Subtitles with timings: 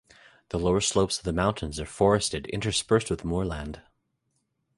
[0.49, 3.83] The lower slopes of the mountains are forested interspersed with moorland.